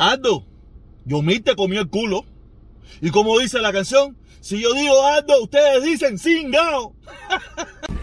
Aldo, 0.00 0.46
Yomil 1.04 1.42
te 1.42 1.54
comió 1.54 1.82
el 1.82 1.90
culo. 1.90 2.24
Y 3.02 3.10
como 3.10 3.38
dice 3.38 3.60
la 3.60 3.70
canción, 3.70 4.16
si 4.40 4.58
yo 4.58 4.72
digo 4.72 5.04
Aldo, 5.04 5.42
ustedes 5.42 5.84
dicen 5.84 6.18
cingao. 6.18 6.94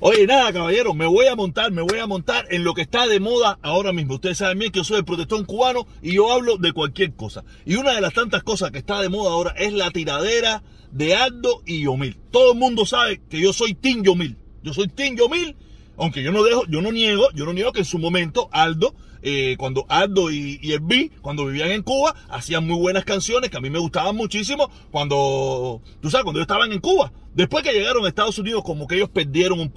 Oye, 0.00 0.28
nada, 0.28 0.52
caballero, 0.52 0.94
me 0.94 1.06
voy 1.06 1.26
a 1.26 1.34
montar, 1.34 1.72
me 1.72 1.82
voy 1.82 1.98
a 1.98 2.06
montar 2.06 2.46
en 2.50 2.62
lo 2.62 2.72
que 2.72 2.82
está 2.82 3.08
de 3.08 3.18
moda 3.18 3.58
ahora 3.62 3.92
mismo. 3.92 4.14
Ustedes 4.14 4.38
saben 4.38 4.60
bien 4.60 4.70
que 4.70 4.78
yo 4.78 4.84
soy 4.84 4.98
el 4.98 5.04
protestón 5.04 5.44
cubano 5.44 5.88
y 6.02 6.12
yo 6.12 6.30
hablo 6.30 6.56
de 6.56 6.72
cualquier 6.72 7.14
cosa. 7.14 7.42
Y 7.66 7.74
una 7.74 7.94
de 7.94 8.00
las 8.00 8.14
tantas 8.14 8.44
cosas 8.44 8.70
que 8.70 8.78
está 8.78 9.00
de 9.00 9.08
moda 9.08 9.32
ahora 9.32 9.54
es 9.58 9.72
la 9.72 9.90
tiradera 9.90 10.62
de 10.92 11.16
Aldo 11.16 11.62
y 11.66 11.80
Yomil. 11.80 12.16
Todo 12.30 12.52
el 12.52 12.58
mundo 12.60 12.86
sabe 12.86 13.20
que 13.28 13.40
yo 13.40 13.52
soy 13.52 13.74
Tim 13.74 14.04
Yomil. 14.04 14.36
Yo 14.62 14.72
soy 14.72 14.86
Tim 14.86 15.16
Yomil, 15.16 15.56
aunque 15.96 16.22
yo 16.22 16.30
no 16.30 16.44
dejo, 16.44 16.64
yo 16.68 16.80
no 16.80 16.92
niego, 16.92 17.26
yo 17.34 17.44
no 17.44 17.52
niego 17.52 17.72
que 17.72 17.80
en 17.80 17.84
su 17.84 17.98
momento 17.98 18.48
Aldo 18.52 18.94
eh, 19.22 19.56
cuando 19.58 19.84
Aldo 19.88 20.30
y, 20.30 20.58
y 20.62 20.76
B, 20.78 21.10
cuando 21.20 21.46
vivían 21.46 21.70
en 21.70 21.82
Cuba, 21.82 22.14
hacían 22.28 22.66
muy 22.66 22.78
buenas 22.78 23.04
canciones 23.04 23.50
que 23.50 23.56
a 23.56 23.60
mí 23.60 23.70
me 23.70 23.78
gustaban 23.78 24.16
muchísimo 24.16 24.70
cuando, 24.90 25.82
tú 26.00 26.10
sabes, 26.10 26.24
cuando 26.24 26.40
ellos 26.40 26.46
estaban 26.46 26.72
en 26.72 26.80
Cuba. 26.80 27.12
Después 27.34 27.62
que 27.62 27.72
llegaron 27.72 28.04
a 28.04 28.08
Estados 28.08 28.38
Unidos, 28.38 28.64
como 28.64 28.88
que 28.88 28.96
ellos 28.96 29.10
perdieron 29.10 29.60
un 29.60 29.72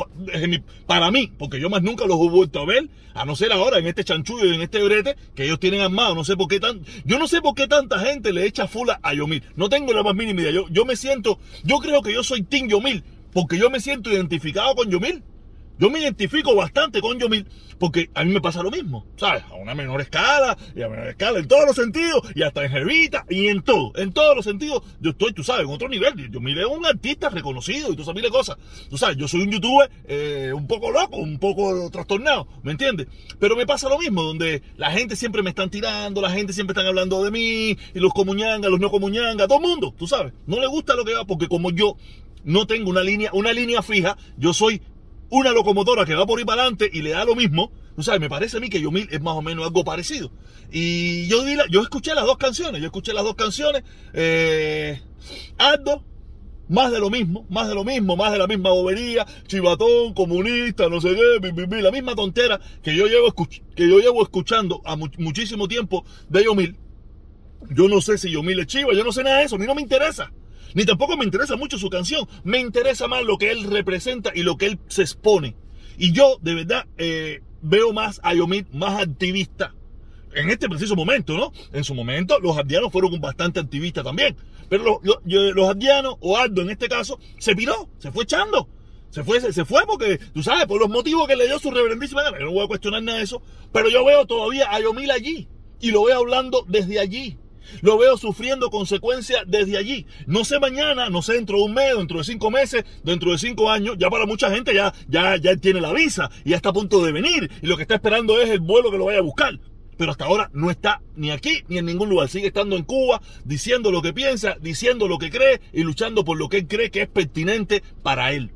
para 0.87 1.11
mí, 1.11 1.31
porque 1.37 1.59
yo 1.59 1.69
más 1.69 1.83
nunca 1.83 2.05
los 2.05 2.19
he 2.19 2.29
vuelto 2.29 2.59
a 2.59 2.65
ver, 2.65 2.89
a 3.13 3.23
no 3.23 3.35
ser 3.35 3.51
ahora 3.51 3.77
en 3.77 3.85
este 3.85 4.03
chanchullo 4.03 4.45
y 4.45 4.55
en 4.55 4.61
este 4.61 4.81
brete 4.81 5.15
que 5.35 5.45
ellos 5.45 5.59
tienen 5.59 5.81
armado. 5.81 6.15
No 6.15 6.23
sé 6.23 6.35
por 6.35 6.47
qué 6.47 6.59
tan, 6.59 6.81
yo 7.05 7.19
no 7.19 7.27
sé 7.27 7.41
por 7.41 7.53
qué 7.53 7.67
tanta 7.67 7.99
gente 7.99 8.33
le 8.33 8.45
echa 8.45 8.67
fula 8.67 8.99
a 9.03 9.13
Yomil. 9.13 9.43
No 9.55 9.69
tengo 9.69 9.93
la 9.93 10.01
más 10.01 10.15
mínima 10.15 10.41
idea. 10.41 10.51
Yo, 10.51 10.65
yo 10.69 10.85
me 10.85 10.95
siento, 10.95 11.37
yo 11.63 11.77
creo 11.77 12.01
que 12.01 12.13
yo 12.13 12.23
soy 12.23 12.41
Team 12.41 12.67
Yomil, 12.67 13.03
porque 13.31 13.59
yo 13.59 13.69
me 13.69 13.79
siento 13.79 14.11
identificado 14.11 14.73
con 14.73 14.89
Yomil. 14.89 15.23
Yo 15.81 15.89
me 15.89 15.99
identifico 15.99 16.53
bastante 16.53 17.01
con 17.01 17.17
Yomil 17.17 17.47
porque 17.79 18.11
a 18.13 18.23
mí 18.23 18.31
me 18.31 18.39
pasa 18.39 18.61
lo 18.61 18.69
mismo, 18.69 19.07
¿sabes? 19.15 19.43
A 19.49 19.55
una 19.55 19.73
menor 19.73 19.99
escala 19.99 20.55
y 20.75 20.83
a 20.83 20.87
menor 20.87 21.07
escala 21.07 21.39
en 21.39 21.47
todos 21.47 21.65
los 21.65 21.75
sentidos 21.75 22.21
y 22.35 22.43
hasta 22.43 22.63
en 22.63 22.71
Jevita 22.71 23.25
y 23.27 23.47
en 23.47 23.63
todo, 23.63 23.91
en 23.95 24.13
todos 24.13 24.35
los 24.35 24.45
sentidos. 24.45 24.83
Yo 24.99 25.09
estoy, 25.09 25.33
tú 25.33 25.43
sabes, 25.43 25.65
en 25.65 25.71
otro 25.71 25.89
nivel. 25.89 26.29
Yomil 26.29 26.59
es 26.59 26.67
un 26.67 26.85
artista 26.85 27.29
reconocido 27.29 27.91
y 27.91 27.95
tú 27.95 28.03
sabes 28.03 28.21
de 28.21 28.29
cosas. 28.29 28.57
Tú 28.91 28.97
sabes, 28.99 29.17
yo 29.17 29.27
soy 29.27 29.41
un 29.41 29.49
youtuber 29.49 29.89
eh, 30.07 30.51
un 30.53 30.67
poco 30.67 30.91
loco, 30.91 31.17
un 31.17 31.39
poco 31.39 31.89
trastornado, 31.89 32.47
¿me 32.61 32.73
entiendes? 32.73 33.07
Pero 33.39 33.55
me 33.55 33.65
pasa 33.65 33.89
lo 33.89 33.97
mismo, 33.97 34.21
donde 34.21 34.61
la 34.77 34.91
gente 34.91 35.15
siempre 35.15 35.41
me 35.41 35.49
están 35.49 35.71
tirando, 35.71 36.21
la 36.21 36.29
gente 36.29 36.53
siempre 36.53 36.73
están 36.73 36.85
hablando 36.85 37.23
de 37.23 37.31
mí 37.31 37.75
y 37.95 37.99
los 37.99 38.13
comuñanga, 38.13 38.69
los 38.69 38.79
no 38.79 38.91
comuñanga, 38.91 39.47
todo 39.47 39.57
el 39.57 39.67
mundo, 39.67 39.95
tú 39.97 40.05
sabes. 40.05 40.31
No 40.45 40.59
le 40.59 40.67
gusta 40.67 40.93
lo 40.93 41.03
que 41.03 41.15
va 41.15 41.25
porque 41.25 41.47
como 41.47 41.71
yo 41.71 41.97
no 42.43 42.67
tengo 42.67 42.89
una 42.89 43.03
línea, 43.03 43.29
una 43.33 43.53
línea 43.53 43.81
fija, 43.81 44.17
yo 44.37 44.53
soy 44.53 44.81
una 45.31 45.53
locomotora 45.53 46.05
que 46.05 46.13
va 46.13 46.25
por 46.25 46.37
ahí 46.37 46.45
para 46.45 46.61
adelante 46.61 46.89
y 46.91 47.01
le 47.01 47.11
da 47.11 47.25
lo 47.25 47.35
mismo, 47.35 47.71
sabes, 47.97 48.21
me 48.21 48.29
parece 48.29 48.57
a 48.57 48.59
mí 48.59 48.69
que 48.69 48.81
Yomil 48.81 49.07
es 49.11 49.21
más 49.21 49.35
o 49.35 49.41
menos 49.41 49.65
algo 49.65 49.83
parecido. 49.83 50.31
Y 50.71 51.27
yo, 51.27 51.43
yo 51.69 51.81
escuché 51.81 52.13
las 52.13 52.25
dos 52.25 52.37
canciones, 52.37 52.81
yo 52.81 52.87
escuché 52.87 53.13
las 53.13 53.23
dos 53.23 53.35
canciones, 53.35 53.83
eh, 54.13 55.01
Aldo, 55.57 56.03
más 56.67 56.91
de 56.91 56.99
lo 56.99 57.09
mismo, 57.09 57.45
más 57.49 57.67
de 57.67 57.75
lo 57.75 57.83
mismo, 57.83 58.15
más 58.15 58.31
de 58.31 58.37
la 58.37 58.47
misma 58.47 58.71
bobería, 58.71 59.25
chivatón, 59.47 60.13
comunista, 60.13 60.89
no 60.89 61.01
sé 61.01 61.15
qué, 61.15 61.81
la 61.81 61.91
misma 61.91 62.15
tontera 62.15 62.59
que 62.81 62.95
yo 62.95 63.07
llevo, 63.07 63.33
que 63.75 63.89
yo 63.89 63.99
llevo 63.99 64.23
escuchando 64.23 64.81
a 64.85 64.95
muchísimo 64.95 65.67
tiempo 65.67 66.05
de 66.29 66.43
Yomil. 66.43 66.77
Yo 67.69 67.87
no 67.87 68.01
sé 68.01 68.17
si 68.17 68.31
Yomil 68.31 68.59
es 68.59 68.67
chiva, 68.67 68.93
yo 68.93 69.03
no 69.03 69.11
sé 69.11 69.23
nada 69.23 69.37
de 69.37 69.45
eso, 69.45 69.55
a 69.55 69.59
mí 69.59 69.65
no 69.65 69.75
me 69.75 69.81
interesa. 69.81 70.31
Ni 70.73 70.85
tampoco 70.85 71.17
me 71.17 71.25
interesa 71.25 71.55
mucho 71.55 71.77
su 71.77 71.89
canción. 71.89 72.27
Me 72.43 72.59
interesa 72.59 73.07
más 73.07 73.23
lo 73.23 73.37
que 73.37 73.51
él 73.51 73.63
representa 73.63 74.31
y 74.33 74.43
lo 74.43 74.57
que 74.57 74.67
él 74.67 74.79
se 74.87 75.01
expone. 75.01 75.55
Y 75.97 76.11
yo, 76.13 76.37
de 76.41 76.55
verdad, 76.55 76.85
eh, 76.97 77.41
veo 77.61 77.93
más 77.93 78.19
a 78.23 78.33
Yomit 78.33 78.69
más 78.71 79.01
activista. 79.01 79.75
En 80.33 80.49
este 80.49 80.69
preciso 80.69 80.95
momento, 80.95 81.35
¿no? 81.37 81.51
En 81.73 81.83
su 81.83 81.93
momento, 81.93 82.39
los 82.39 82.57
ardianos 82.57 82.91
fueron 82.91 83.19
bastante 83.19 83.59
activistas 83.59 84.03
también. 84.03 84.35
Pero 84.69 85.01
los, 85.03 85.19
los, 85.25 85.69
ardianos, 85.69 86.15
o 86.21 86.37
Aldo 86.37 86.61
en 86.61 86.69
este 86.69 86.87
caso, 86.87 87.19
se 87.37 87.55
piró, 87.55 87.89
se 87.97 88.11
fue 88.11 88.23
echando. 88.23 88.69
Se 89.09 89.25
fue, 89.25 89.41
se, 89.41 89.65
fue 89.65 89.85
porque, 89.85 90.17
tú 90.33 90.41
sabes, 90.41 90.65
por 90.67 90.79
los 90.79 90.89
motivos 90.89 91.27
que 91.27 91.35
le 91.35 91.45
dio 91.45 91.59
su 91.59 91.69
reverendísima 91.69 92.23
gana. 92.23 92.39
Yo 92.39 92.45
no 92.45 92.53
voy 92.53 92.63
a 92.63 92.67
cuestionar 92.67 93.03
nada 93.03 93.17
de 93.17 93.25
eso. 93.25 93.41
Pero 93.73 93.89
yo 93.89 94.05
veo 94.05 94.25
todavía 94.25 94.73
a 94.73 94.79
Yomil 94.79 95.11
allí. 95.11 95.49
Y 95.81 95.91
lo 95.91 96.05
veo 96.05 96.19
hablando 96.19 96.63
desde 96.69 96.99
allí. 96.99 97.37
Lo 97.81 97.97
veo 97.97 98.17
sufriendo 98.17 98.69
consecuencias 98.69 99.43
desde 99.47 99.77
allí. 99.77 100.05
No 100.25 100.43
sé 100.45 100.59
mañana, 100.59 101.09
no 101.09 101.21
sé 101.21 101.33
dentro 101.33 101.57
de 101.57 101.63
un 101.63 101.73
mes, 101.73 101.95
dentro 101.97 102.19
de 102.19 102.23
cinco 102.23 102.51
meses, 102.51 102.83
dentro 103.03 103.31
de 103.31 103.37
cinco 103.37 103.69
años. 103.69 103.95
Ya 103.97 104.09
para 104.09 104.25
mucha 104.25 104.51
gente 104.51 104.73
ya, 104.73 104.93
ya, 105.07 105.37
ya 105.37 105.55
tiene 105.57 105.81
la 105.81 105.93
visa 105.93 106.29
y 106.43 106.51
ya 106.51 106.55
está 106.55 106.69
a 106.69 106.73
punto 106.73 107.03
de 107.03 107.11
venir. 107.11 107.51
Y 107.61 107.67
lo 107.67 107.75
que 107.77 107.83
está 107.83 107.95
esperando 107.95 108.39
es 108.41 108.49
el 108.49 108.59
vuelo 108.59 108.91
que 108.91 108.97
lo 108.97 109.05
vaya 109.05 109.19
a 109.19 109.23
buscar. 109.23 109.59
Pero 109.97 110.11
hasta 110.11 110.25
ahora 110.25 110.49
no 110.53 110.71
está 110.71 111.01
ni 111.15 111.29
aquí 111.29 111.63
ni 111.67 111.77
en 111.77 111.85
ningún 111.85 112.09
lugar. 112.09 112.27
Sigue 112.27 112.47
estando 112.47 112.75
en 112.75 112.83
Cuba, 112.83 113.21
diciendo 113.45 113.91
lo 113.91 114.01
que 114.01 114.13
piensa, 114.13 114.57
diciendo 114.59 115.07
lo 115.07 115.19
que 115.19 115.29
cree 115.29 115.61
y 115.73 115.83
luchando 115.83 116.25
por 116.25 116.37
lo 116.37 116.49
que 116.49 116.57
él 116.57 116.67
cree 116.67 116.89
que 116.89 117.03
es 117.03 117.07
pertinente 117.07 117.83
para 118.01 118.31
él. 118.31 118.51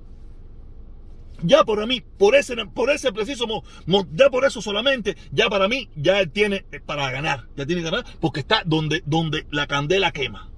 Ya 1.43 1.63
por 1.63 1.85
mí, 1.87 2.01
por 2.17 2.35
ese, 2.35 2.55
por 2.67 2.89
ese 2.89 3.11
preciso, 3.11 3.45
ya 4.13 4.29
por 4.29 4.45
eso 4.45 4.61
solamente, 4.61 5.15
ya 5.31 5.49
para 5.49 5.67
mí, 5.67 5.89
ya 5.95 6.19
él 6.19 6.31
tiene 6.31 6.65
eh, 6.71 6.79
para 6.79 7.11
ganar, 7.11 7.47
ya 7.55 7.65
tiene 7.65 7.81
que 7.81 7.89
ganar, 7.89 8.05
porque 8.19 8.39
está 8.39 8.63
donde, 8.65 9.03
donde 9.05 9.45
la 9.51 9.67
candela 9.67 10.11
quema. 10.11 10.49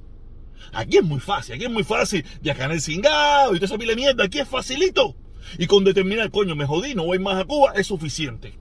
Aquí 0.74 0.98
es 0.98 1.04
muy 1.04 1.20
fácil, 1.20 1.56
aquí 1.56 1.66
es 1.66 1.72
muy 1.72 1.84
fácil, 1.84 2.26
ya 2.42 2.54
el 2.54 2.82
cingado 2.82 3.54
y 3.54 3.58
toda 3.58 3.66
esa 3.66 3.78
pila 3.78 3.92
de 3.92 3.96
mierda, 3.96 4.24
aquí 4.26 4.40
es 4.40 4.48
facilito. 4.48 5.16
Y 5.58 5.68
con 5.68 5.84
determinar, 5.84 6.30
coño, 6.30 6.56
me 6.56 6.66
jodí, 6.66 6.94
no 6.94 7.06
voy 7.06 7.20
más 7.20 7.42
a 7.42 7.46
Cuba, 7.46 7.74
es 7.76 7.88
suficiente. 7.88 8.54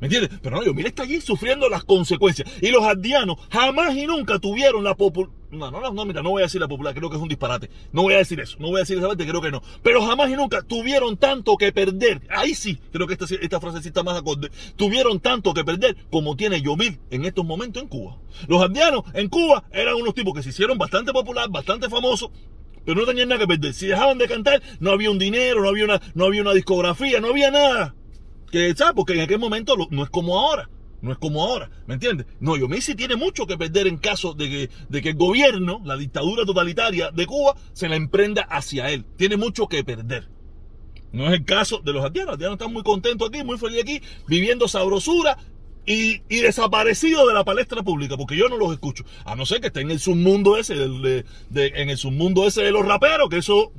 ¿Me 0.00 0.06
entiendes? 0.06 0.40
Pero 0.42 0.56
no, 0.56 0.64
yo, 0.64 0.74
mira, 0.74 0.88
está 0.88 1.04
allí 1.04 1.20
sufriendo 1.20 1.68
las 1.68 1.84
consecuencias. 1.84 2.50
Y 2.60 2.70
los 2.70 2.82
ardianos 2.82 3.36
jamás 3.50 3.94
y 3.96 4.06
nunca 4.06 4.38
tuvieron 4.38 4.82
la 4.82 4.96
popularidad. 4.96 5.41
No, 5.52 5.70
no, 5.70 5.90
no, 5.92 6.04
mira, 6.06 6.22
no 6.22 6.30
voy 6.30 6.40
a 6.40 6.46
decir 6.46 6.62
la 6.62 6.66
popular, 6.66 6.94
creo 6.94 7.10
que 7.10 7.16
es 7.16 7.22
un 7.22 7.28
disparate. 7.28 7.68
No 7.92 8.02
voy 8.02 8.14
a 8.14 8.18
decir 8.18 8.40
eso, 8.40 8.56
no 8.58 8.68
voy 8.68 8.76
a 8.76 8.80
decir 8.80 8.96
esa 8.96 9.06
parte, 9.06 9.26
creo 9.26 9.42
que 9.42 9.50
no. 9.50 9.62
Pero 9.82 10.00
jamás 10.00 10.30
y 10.30 10.32
nunca 10.32 10.62
tuvieron 10.62 11.18
tanto 11.18 11.58
que 11.58 11.72
perder. 11.72 12.22
Ahí 12.30 12.54
sí, 12.54 12.78
creo 12.90 13.06
que 13.06 13.12
esta, 13.12 13.60
frasecita 13.60 14.02
más 14.02 14.16
acorde. 14.16 14.50
Tuvieron 14.76 15.20
tanto 15.20 15.52
que 15.52 15.62
perder 15.62 15.94
como 16.10 16.36
tiene 16.36 16.62
Yomil 16.62 16.98
en 17.10 17.26
estos 17.26 17.44
momentos 17.44 17.82
en 17.82 17.90
Cuba. 17.90 18.16
Los 18.48 18.62
ardianos 18.62 19.02
en 19.12 19.28
Cuba 19.28 19.64
eran 19.72 19.96
unos 19.96 20.14
tipos 20.14 20.32
que 20.32 20.42
se 20.42 20.48
hicieron 20.48 20.78
bastante 20.78 21.12
popular, 21.12 21.50
bastante 21.50 21.90
famosos, 21.90 22.30
pero 22.86 22.98
no 22.98 23.06
tenían 23.06 23.28
nada 23.28 23.40
que 23.40 23.46
perder. 23.46 23.74
Si 23.74 23.86
dejaban 23.86 24.16
de 24.16 24.28
cantar, 24.28 24.62
no 24.80 24.90
había 24.90 25.10
un 25.10 25.18
dinero, 25.18 25.60
no 25.60 25.68
había 25.68 25.84
una, 25.84 26.00
no 26.14 26.24
había 26.24 26.40
una 26.40 26.54
discografía, 26.54 27.20
no 27.20 27.28
había 27.28 27.50
nada. 27.50 27.94
Que, 28.50 28.74
¿sabes? 28.74 28.94
Porque 28.96 29.12
en 29.12 29.20
aquel 29.20 29.38
momento 29.38 29.74
no 29.90 30.02
es 30.02 30.08
como 30.08 30.38
ahora. 30.38 30.70
No 31.02 31.10
es 31.10 31.18
como 31.18 31.42
ahora, 31.42 31.68
¿me 31.86 31.94
entiendes? 31.94 32.26
No, 32.38 32.54
sí 32.80 32.94
tiene 32.94 33.16
mucho 33.16 33.44
que 33.46 33.58
perder 33.58 33.88
en 33.88 33.98
caso 33.98 34.34
de 34.34 34.48
que, 34.48 34.70
de 34.88 35.02
que 35.02 35.10
el 35.10 35.16
gobierno, 35.16 35.82
la 35.84 35.96
dictadura 35.96 36.44
totalitaria 36.46 37.10
de 37.10 37.26
Cuba, 37.26 37.56
se 37.72 37.88
la 37.88 37.96
emprenda 37.96 38.42
hacia 38.42 38.88
él. 38.88 39.04
Tiene 39.16 39.36
mucho 39.36 39.66
que 39.66 39.82
perder. 39.82 40.28
No 41.10 41.26
es 41.26 41.32
el 41.32 41.44
caso 41.44 41.78
de 41.84 41.92
los 41.92 42.04
haitianos. 42.04 42.28
Los 42.28 42.34
haitianos 42.36 42.54
están 42.54 42.72
muy 42.72 42.84
contentos 42.84 43.28
aquí, 43.28 43.42
muy 43.42 43.58
felices 43.58 43.82
aquí, 43.82 44.00
viviendo 44.28 44.68
sabrosura 44.68 45.36
y, 45.84 46.22
y 46.28 46.40
desaparecidos 46.40 47.26
de 47.26 47.34
la 47.34 47.44
palestra 47.44 47.82
pública, 47.82 48.16
porque 48.16 48.36
yo 48.36 48.48
no 48.48 48.56
los 48.56 48.72
escucho. 48.72 49.04
A 49.24 49.34
no 49.34 49.44
ser 49.44 49.60
que 49.60 49.66
estén 49.66 49.86
en 49.86 49.90
el 49.90 50.00
submundo 50.00 50.56
ese, 50.56 50.76
de, 50.76 51.24
en 51.50 51.90
el 51.90 51.98
submundo 51.98 52.46
ese 52.46 52.62
de 52.62 52.70
los 52.70 52.86
raperos, 52.86 53.28
que 53.28 53.38
eso... 53.38 53.72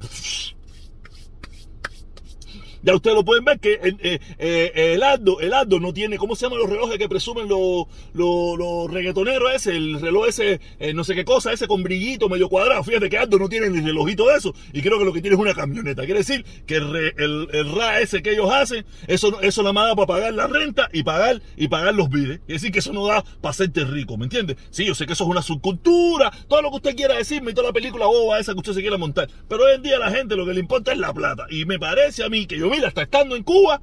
Ya 2.83 2.93
ustedes 2.93 3.15
lo 3.15 3.23
pueden 3.23 3.45
ver 3.45 3.59
que 3.59 3.79
eh, 3.81 4.19
eh, 4.37 4.93
el 4.93 5.03
Aldo, 5.03 5.79
no 5.79 5.93
tiene, 5.93 6.17
¿cómo 6.17 6.35
se 6.35 6.45
llaman 6.45 6.59
los 6.59 6.69
relojes 6.69 6.97
que 6.97 7.07
presumen 7.07 7.47
los, 7.47 7.85
los, 8.13 8.91
reggaetoneros 8.91 9.53
ese? 9.53 9.77
El 9.77 10.01
reloj 10.01 10.27
ese, 10.27 10.59
eh, 10.79 10.93
no 10.93 11.05
sé 11.05 11.15
qué 11.15 11.23
cosa, 11.23 11.53
ese 11.53 11.65
con 11.65 11.81
brillito 11.81 12.27
medio 12.27 12.49
cuadrado. 12.49 12.83
Fíjate 12.83 13.09
que 13.09 13.17
Aldo 13.17 13.39
no 13.39 13.47
tiene 13.47 13.69
ni 13.69 13.79
relojito 13.79 14.27
de 14.27 14.35
eso. 14.35 14.53
Y 14.73 14.81
creo 14.81 14.99
que 14.99 15.05
lo 15.05 15.13
que 15.13 15.21
tiene 15.21 15.35
es 15.35 15.41
una 15.41 15.53
camioneta. 15.53 16.03
Quiere 16.03 16.19
decir 16.19 16.45
que 16.65 16.75
el, 16.75 17.47
el, 17.53 17.71
RA 17.73 18.01
ese 18.01 18.21
que 18.21 18.33
ellos 18.33 18.51
hacen, 18.51 18.85
eso, 19.07 19.39
eso 19.41 19.61
nada 19.61 19.73
más 19.73 19.87
da 19.87 19.95
para 19.95 20.07
pagar 20.07 20.33
la 20.33 20.47
renta 20.47 20.89
y 20.91 21.03
pagar, 21.03 21.41
y 21.55 21.69
pagar 21.69 21.95
los 21.95 22.09
bides. 22.09 22.39
Quiere 22.39 22.53
decir 22.53 22.71
que 22.73 22.79
eso 22.79 22.91
no 22.91 23.07
da 23.07 23.23
para 23.23 23.51
hacerte 23.51 23.85
rico, 23.85 24.17
¿me 24.17 24.25
entiendes? 24.25 24.57
Sí, 24.71 24.85
yo 24.85 24.93
sé 24.93 25.05
que 25.05 25.13
eso 25.13 25.23
es 25.23 25.29
una 25.29 25.41
subcultura, 25.41 26.31
todo 26.49 26.61
lo 26.61 26.69
que 26.71 26.75
usted 26.77 26.95
quiera 26.97 27.15
decirme 27.15 27.51
y 27.51 27.53
toda 27.53 27.67
la 27.67 27.73
película 27.73 28.07
boba 28.07 28.39
esa 28.39 28.51
que 28.51 28.59
usted 28.59 28.73
se 28.73 28.81
quiera 28.81 28.97
montar. 28.97 29.29
Pero 29.47 29.63
hoy 29.63 29.75
en 29.75 29.83
día 29.83 29.97
la 29.99 30.11
gente 30.11 30.35
lo 30.35 30.45
que 30.45 30.53
le 30.53 30.59
importa 30.59 30.91
es 30.91 30.97
la 30.97 31.13
plata. 31.13 31.45
Y 31.49 31.63
me 31.63 31.79
parece 31.79 32.25
a 32.25 32.29
mí 32.29 32.45
que 32.45 32.57
yo 32.57 32.72
mira, 32.73 32.87
hasta 32.87 33.03
estando 33.03 33.35
en 33.35 33.43
Cuba, 33.43 33.81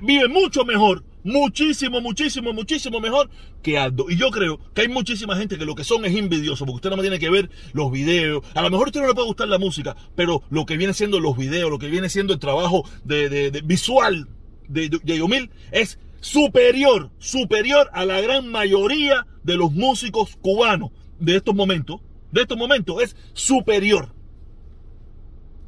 vive 0.00 0.28
mucho 0.28 0.64
mejor, 0.64 1.04
muchísimo, 1.24 2.00
muchísimo, 2.00 2.52
muchísimo 2.52 3.00
mejor 3.00 3.28
que 3.62 3.76
Aldo. 3.76 4.06
Y 4.08 4.16
yo 4.16 4.30
creo 4.30 4.60
que 4.72 4.82
hay 4.82 4.88
muchísima 4.88 5.36
gente 5.36 5.58
que 5.58 5.64
lo 5.64 5.74
que 5.74 5.84
son 5.84 6.04
es 6.04 6.14
envidioso, 6.14 6.64
porque 6.64 6.76
usted 6.76 6.90
no 6.90 7.02
tiene 7.02 7.18
que 7.18 7.28
ver 7.28 7.50
los 7.72 7.90
videos. 7.90 8.44
A 8.54 8.62
lo 8.62 8.70
mejor 8.70 8.86
a 8.86 8.90
usted 8.90 9.00
no 9.00 9.08
le 9.08 9.14
puede 9.14 9.26
gustar 9.26 9.48
la 9.48 9.58
música, 9.58 9.96
pero 10.14 10.42
lo 10.50 10.64
que 10.64 10.76
viene 10.76 10.94
siendo 10.94 11.18
los 11.18 11.36
videos, 11.36 11.70
lo 11.70 11.78
que 11.78 11.88
viene 11.88 12.08
siendo 12.08 12.32
el 12.32 12.38
trabajo 12.38 12.88
de, 13.04 13.60
visual 13.64 14.28
de, 14.68 14.88
de 14.88 15.18
Yomil 15.18 15.50
es 15.72 15.98
superior, 16.20 17.10
superior 17.18 17.90
a 17.92 18.04
la 18.04 18.20
gran 18.20 18.48
mayoría 18.48 19.26
de 19.42 19.56
los 19.56 19.72
músicos 19.72 20.36
cubanos 20.40 20.90
de 21.18 21.36
estos 21.36 21.54
momentos 21.54 22.00
de 22.32 22.42
estos 22.42 22.56
momentos 22.56 23.02
es 23.02 23.16
superior. 23.32 24.14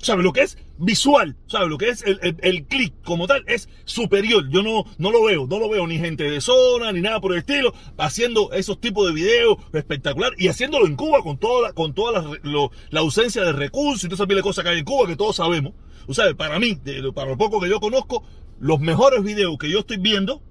¿Sabe 0.02 0.24
lo 0.24 0.32
que 0.32 0.40
es 0.40 0.58
visual? 0.78 1.36
¿Sabe 1.46 1.68
lo 1.68 1.78
que 1.78 1.88
es 1.88 2.02
el, 2.02 2.18
el, 2.42 2.64
clic 2.64 2.92
como 3.04 3.28
tal? 3.28 3.44
Es 3.46 3.68
superior. 3.84 4.48
Yo 4.50 4.60
no, 4.64 4.84
no 4.98 5.12
lo 5.12 5.22
veo, 5.22 5.46
no 5.46 5.60
lo 5.60 5.68
veo 5.68 5.86
ni 5.86 5.96
gente 5.96 6.28
de 6.28 6.40
zona 6.40 6.90
ni 6.90 7.00
nada 7.00 7.20
por 7.20 7.32
el 7.32 7.38
estilo 7.38 7.72
haciendo 7.96 8.52
esos 8.52 8.80
tipos 8.80 9.06
de 9.06 9.12
videos 9.12 9.58
espectacular 9.72 10.32
y 10.38 10.48
haciéndolo 10.48 10.86
en 10.86 10.96
Cuba 10.96 11.22
con 11.22 11.38
toda 11.38 11.68
la, 11.68 11.72
con 11.72 11.94
toda 11.94 12.36
la, 12.42 13.00
ausencia 13.00 13.44
de 13.44 13.52
recursos 13.52 14.02
y 14.02 14.08
todas 14.08 14.28
esas 14.28 14.42
cosas 14.42 14.64
que 14.64 14.70
hay 14.70 14.78
en 14.80 14.84
Cuba 14.84 15.06
que 15.06 15.14
todos 15.14 15.36
sabemos. 15.36 15.72
O 16.08 16.14
sea, 16.14 16.34
para 16.34 16.58
mí, 16.58 16.76
para 17.14 17.30
lo 17.30 17.38
poco 17.38 17.60
que 17.60 17.68
yo 17.68 17.78
conozco, 17.78 18.24
los 18.58 18.80
mejores 18.80 19.22
videos 19.22 19.56
que 19.56 19.70
yo 19.70 19.78
estoy 19.78 19.98
viendo 19.98 20.42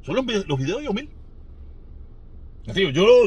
son 0.00 0.16
los, 0.16 0.24
los 0.46 0.58
videos 0.58 0.78
de 0.78 0.84
Yomil. 0.86 1.10
Yo, 2.74 2.90
yo, 2.90 3.26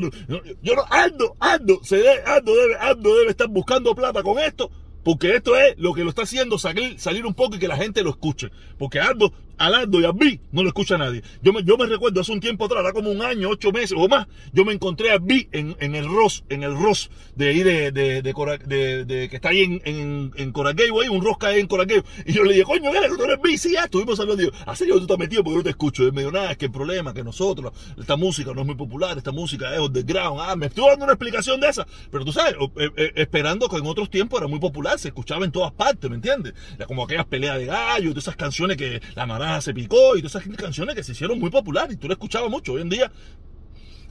yo, 0.63 0.75
no 0.75 0.81
ando, 0.89 1.36
ando, 1.39 1.80
se 1.83 1.98
debe, 1.98 2.24
ando, 2.25 2.56
debe, 2.56 2.75
ando, 2.80 3.15
debe 3.15 3.30
estar 3.30 3.48
buscando 3.48 3.94
plata 3.94 4.24
con 4.24 4.39
esto 4.39 4.72
porque 5.04 5.36
esto 5.36 5.56
es 5.56 5.78
lo 5.78 5.94
que 5.94 6.04
lo 6.04 6.10
está 6.10 6.24
haciendo 6.24 6.57
salir, 6.57 7.00
salir 7.00 7.25
un 7.25 7.34
poco 7.34 7.56
y 7.56 7.60
que 7.60 7.68
la 7.68 7.78
gente 7.78 8.04
lo 8.04 8.10
escuche. 8.12 8.51
Porque 8.78 9.00
Aldo, 9.00 9.34
a 9.59 9.67
Aldo 9.67 10.01
y 10.01 10.06
a 10.06 10.11
B 10.11 10.39
no 10.51 10.63
lo 10.63 10.69
escucha 10.69 10.97
nadie. 10.97 11.21
Yo 11.41 11.53
me, 11.53 11.63
yo 11.63 11.77
me 11.77 11.85
recuerdo 11.85 12.21
hace 12.21 12.31
un 12.31 12.39
tiempo 12.39 12.65
atrás, 12.65 12.81
era 12.81 12.94
como 12.94 13.11
un 13.11 13.21
año, 13.21 13.50
ocho 13.50 13.71
meses 13.71 13.95
o 13.97 14.07
más, 14.07 14.27
yo 14.53 14.65
me 14.65 14.73
encontré 14.73 15.11
a 15.11 15.19
B 15.19 15.47
en, 15.51 15.75
en 15.79 15.95
el 15.95 16.07
Ross, 16.07 16.44
en 16.50 16.63
el 16.63 16.75
Ross 16.75 17.09
de 17.35 17.50
ahí 17.50 17.63
de, 17.63 17.91
de, 17.91 19.29
que 19.29 19.35
está 19.35 19.50
ahí 19.50 19.61
en, 19.61 19.81
en, 19.85 20.31
en 20.35 20.53
ahí, 20.56 21.09
un 21.09 21.23
Ross 21.23 21.38
hay 21.41 21.59
en 21.59 21.67
Coraqueo. 21.67 22.03
Y 22.25 22.33
yo 22.33 22.44
le 22.44 22.53
dije, 22.53 22.63
coño, 22.63 22.91
¿qué 22.91 23.00
tú 23.07 23.23
eres 23.23 23.41
B? 23.41 23.57
Sí, 23.57 23.73
ya 23.73 23.85
estuvimos 23.85 24.19
hablando. 24.19 24.44
Digo, 24.44 24.56
¿hace 24.65 24.88
yo 24.88 24.95
tú 24.95 25.01
estás 25.01 25.17
metido 25.17 25.44
porque 25.44 25.57
no 25.57 25.63
te 25.63 25.69
escucho? 25.69 26.03
Y 26.03 26.12
me 26.12 26.21
dijo, 26.21 26.31
nada, 26.31 26.51
es 26.51 26.57
que 26.57 26.65
el 26.65 26.71
problema 26.71 27.13
que 27.13 27.23
nosotros, 27.23 27.73
esta 27.97 28.15
música 28.15 28.51
no 28.53 28.62
es 28.62 28.67
muy 28.67 28.75
popular, 28.75 29.17
esta 29.17 29.31
música 29.31 29.73
es 29.73 29.79
underground. 29.79 30.41
Ah, 30.41 30.55
me 30.55 30.67
estuvo 30.67 30.88
dando 30.88 31.05
una 31.05 31.13
explicación 31.13 31.59
de 31.59 31.69
esa. 31.69 31.85
Pero 32.12 32.25
tú 32.25 32.31
sabes, 32.31 32.55
eh, 32.75 32.89
eh, 32.95 33.12
esperando 33.15 33.67
que 33.69 33.77
en 33.77 33.85
otros 33.85 34.09
tiempos 34.09 34.39
era 34.39 34.47
muy 34.47 34.59
popular, 34.59 35.00
se 35.00 35.09
escuchaba 35.09 35.45
en 35.45 35.51
todas 35.51 35.71
partes, 35.71 36.09
¿me 36.09 36.15
entiendes? 36.15 36.53
Como 36.88 37.03
aquellas 37.03 37.25
peleas 37.25 37.57
de 37.57 37.65
gallo, 37.65 38.09
todas 38.09 38.25
esas 38.25 38.35
canciones 38.35 38.77
que 38.77 39.01
la 39.15 39.25
marada 39.50 39.62
se 39.62 39.74
picó 39.74 40.16
y 40.16 40.22
todas 40.22 40.36
esas 40.36 40.57
canciones 40.57 40.96
que 40.96 41.04
se 41.04 41.12
hicieron 41.13 41.40
muy 41.40 41.50
populares 41.50 41.96
y 41.96 41.98
tú 41.98 42.07
la 42.07 42.13
escuchabas 42.13 42.50
mucho. 42.50 42.74
Hoy 42.74 42.81
en 42.81 42.90
día, 42.90 43.12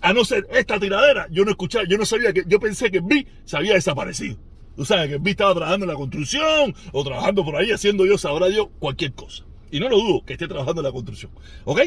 a 0.01 0.13
no 0.13 0.25
ser 0.25 0.47
esta 0.51 0.79
tiradera, 0.79 1.29
yo 1.31 1.45
no 1.45 1.51
escuchaba, 1.51 1.85
yo 1.89 1.97
no 1.97 2.05
sabía 2.05 2.33
que, 2.33 2.45
yo 2.47 2.61
pensé 2.61 2.91
que 2.91 3.01
B 3.01 3.27
se 3.45 3.57
había 3.57 3.75
desaparecido. 3.75 4.37
Tú 4.77 4.85
sabes 4.85 5.09
que 5.09 5.19
B 5.19 5.31
estaba 5.31 5.55
trabajando 5.55 5.85
en 5.85 5.91
la 5.91 5.97
construcción 5.97 6.75
o 6.93 7.05
trabajando 7.05 7.45
por 7.45 7.57
ahí 7.57 7.71
haciendo 7.73 8.07
yo, 8.07 8.19
sabrá 8.19 8.49
Dios, 8.49 8.69
cualquier 8.79 9.13
cosa. 9.13 9.45
Y 9.71 9.81
no 9.81 9.89
lo 9.89 9.99
dudo 9.99 10.25
que 10.25 10.35
esté 10.35 10.49
trabajando 10.49 10.81
en 10.81 10.87
la 10.87 10.93
construcción. 10.93 11.33
¿Ok? 11.65 11.81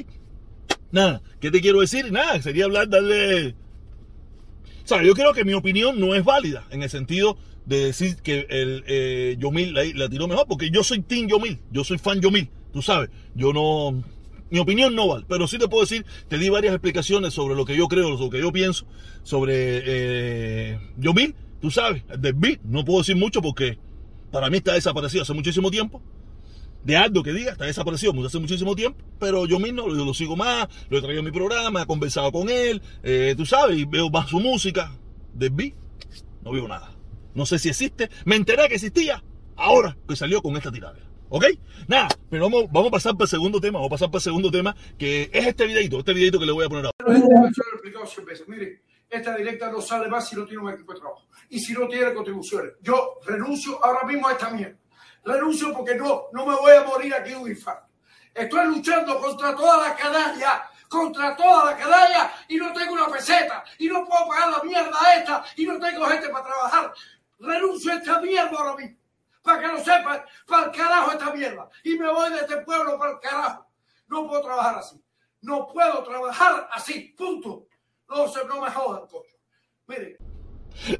Nada, 0.92 1.22
¿qué 1.40 1.52
te 1.52 1.62
quiero 1.62 1.80
decir? 1.80 2.12
Nada, 2.12 2.42
sería 2.42 2.66
hablar, 2.66 2.90
darle... 2.90 3.56
O 4.84 4.88
sea, 4.88 5.04
yo 5.04 5.14
creo 5.14 5.34
que 5.34 5.46
mi 5.46 5.54
opinión 5.54 6.00
no 6.00 6.16
es 6.16 6.26
válida 6.26 6.66
en 6.70 6.84
el 6.84 6.90
sentido 6.90 7.38
de 7.66 7.86
decir 7.86 8.18
que 8.18 8.46
el 8.50 8.84
eh, 8.88 9.36
Yomil 9.40 9.74
la, 9.74 10.10
tiró 10.10 10.28
mejor, 10.28 10.48
porque 10.48 10.70
yo 10.70 10.84
soy 10.84 11.02
Team 11.02 11.28
Yomil, 11.28 11.60
yo 11.72 11.84
soy 11.84 11.98
fan 11.98 12.20
Yomil, 12.20 12.50
tú 12.72 12.82
sabes, 12.82 13.10
yo 13.36 13.54
no, 13.54 14.04
mi 14.50 14.60
opinión 14.60 14.96
no 14.96 15.08
vale, 15.08 15.26
pero 15.28 15.48
sí 15.48 15.58
te 15.58 15.68
puedo 15.68 15.84
decir, 15.84 16.06
te 16.28 16.38
di 16.38 16.50
varias 16.50 16.74
explicaciones 16.74 17.34
sobre 17.34 17.56
lo 17.56 17.66
que 17.66 17.76
yo 17.76 17.88
creo, 17.88 18.12
lo 18.12 18.30
que 18.30 18.40
yo 18.40 18.52
pienso 18.52 18.86
sobre 19.24 19.54
eh, 19.86 20.80
Yomil, 20.98 21.36
tú 21.62 21.72
sabes, 21.72 22.04
de 22.20 22.60
no 22.64 22.84
puedo 22.84 23.00
decir 23.00 23.16
mucho 23.16 23.42
porque 23.42 23.78
para 24.32 24.50
mí 24.50 24.58
está 24.58 24.74
desaparecido 24.74 25.24
hace 25.24 25.34
muchísimo 25.34 25.72
tiempo. 25.72 26.02
De 26.84 26.98
algo 26.98 27.22
que 27.22 27.32
diga, 27.32 27.52
está 27.52 27.66
desaparecido 27.66 28.12
hace 28.26 28.40
muchísimo 28.40 28.76
tiempo, 28.76 28.98
pero 29.20 29.46
yo 29.46 29.60
mismo 29.60 29.88
lo, 29.88 30.04
lo 30.04 30.14
sigo 30.16 30.36
más, 30.36 30.68
lo 30.90 30.98
he 30.98 31.02
traído 31.02 31.22
a 31.22 31.24
mi 31.24 31.32
programa, 31.32 31.84
he 31.84 31.86
conversado 31.86 32.32
con 32.32 32.50
él, 32.50 32.82
eh, 33.04 33.36
tú 33.38 33.46
sabes, 33.46 33.78
y 33.78 33.86
veo 33.86 34.10
más 34.10 34.30
su 34.30 34.40
música. 34.40 34.92
De 35.34 35.50
no 36.44 36.52
veo 36.52 36.68
nada. 36.68 36.92
No 37.36 37.46
sé 37.46 37.60
si 37.60 37.70
existe. 37.70 38.10
Me 38.26 38.36
enteré 38.36 38.68
que 38.68 38.76
existía 38.76 39.24
ahora 39.56 39.96
que 40.08 40.16
salió 40.16 40.42
con 40.42 40.58
esta 40.58 40.72
tirada. 40.72 40.98
¿Ok? 41.34 41.46
Nada, 41.88 42.10
pero 42.30 42.44
vamos, 42.44 42.66
vamos 42.70 42.90
a 42.90 42.92
pasar 42.92 43.14
para 43.14 43.24
el 43.24 43.30
segundo 43.30 43.62
tema. 43.62 43.80
Vamos 43.80 43.90
a 43.90 43.96
pasar 43.96 44.10
para 44.10 44.18
el 44.18 44.24
segundo 44.24 44.52
tema, 44.52 44.76
que 45.00 45.30
es 45.32 45.48
este 45.48 45.66
videito, 45.66 46.00
este 46.00 46.14
videito 46.14 46.38
que 46.38 46.46
le 46.46 46.52
voy 46.52 46.66
a 46.66 46.70
poner 46.70 46.86
ahora. 46.86 47.20
Mire, 48.48 48.82
esta 49.10 49.38
directa 49.38 49.72
no 49.72 49.80
sale 49.80 50.10
más 50.10 50.28
si 50.28 50.36
no 50.36 50.46
tiene 50.46 50.62
un 50.62 50.74
equipo 50.74 50.94
de 50.94 51.00
trabajo 51.00 51.26
y 51.50 51.58
si 51.58 51.72
no 51.72 51.88
tiene 51.88 52.14
contribuciones. 52.14 52.74
Yo 52.82 53.20
renuncio 53.26 53.84
ahora 53.84 54.06
mismo 54.06 54.28
a 54.28 54.34
esta 54.34 54.50
mierda. 54.50 54.78
Renuncio 55.24 55.74
porque 55.74 55.96
no, 55.96 56.26
no 56.34 56.46
me 56.46 56.54
voy 56.54 56.74
a 56.74 56.84
morir 56.84 57.14
aquí 57.14 57.30
de 57.30 57.38
un 57.38 57.50
infarto. 57.50 57.88
Estoy 58.34 58.68
luchando 58.68 59.18
contra 59.22 59.56
toda 59.56 59.88
la 59.88 59.96
canalla 59.96 60.64
contra 60.90 61.38
toda 61.38 61.72
la 61.72 61.78
canalla 61.78 62.34
y 62.50 62.58
no 62.58 62.74
tengo 62.74 62.92
una 62.92 63.08
peseta 63.08 63.64
y 63.80 63.88
no 63.88 64.04
puedo 64.06 64.28
pagar 64.28 64.52
la 64.52 64.62
mierda 64.62 64.98
esta 65.18 65.46
y 65.56 65.66
no 65.66 65.80
tengo 65.80 66.04
gente 66.04 66.28
para 66.28 66.44
trabajar 66.44 66.94
renuncio 67.40 67.94
a 67.94 67.96
esta 67.96 68.20
mierda 68.20 68.52
ahora 68.58 68.76
mismo. 68.76 69.01
Para 69.42 69.62
que 69.62 69.68
lo 69.68 69.78
sepan, 69.80 70.22
para 70.46 70.66
el 70.66 70.72
carajo 70.72 71.12
esta 71.12 71.34
mierda. 71.34 71.70
Y 71.84 71.96
me 71.98 72.12
voy 72.12 72.32
de 72.32 72.40
este 72.40 72.58
pueblo 72.58 72.98
para 72.98 73.14
el 73.14 73.20
carajo. 73.20 73.66
No 74.08 74.28
puedo 74.28 74.42
trabajar 74.42 74.76
así. 74.78 75.02
No 75.42 75.68
puedo 75.68 76.04
trabajar 76.04 76.70
así. 76.72 77.14
Punto. 77.18 77.68
No, 78.08 78.28
se, 78.28 78.46
no 78.46 78.62
me 78.62 78.70
jodan, 78.70 79.08
coño. 79.08 79.24
Mire. 79.88 80.18